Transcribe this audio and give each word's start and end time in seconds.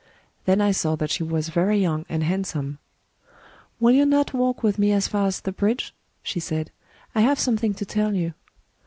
Then 0.45 0.61
I 0.61 0.71
saw 0.71 0.95
that 0.95 1.11
she 1.11 1.21
was 1.21 1.49
very 1.49 1.77
young 1.77 2.07
and 2.09 2.23
handsome. 2.23 2.79
*Will 3.79 3.91
you 3.91 4.03
not 4.07 4.33
walk 4.33 4.63
with 4.63 4.79
me 4.79 4.91
as 4.93 5.07
far 5.07 5.27
as 5.27 5.41
the 5.41 5.51
bridge?* 5.51 5.93
she 6.23 6.39
said; 6.39 6.71
* 6.93 7.13
I 7.13 7.21
have 7.21 7.39
something 7.39 7.75
to 7.75 7.85
tell 7.85 8.15
you. 8.15 8.33